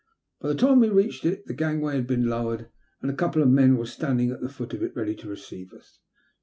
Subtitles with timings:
[0.39, 2.69] By the time we reached it the gangway had been lowered,
[3.03, 5.73] and a couple of men were standing at the foot of it ready to receive
[5.73, 5.99] us.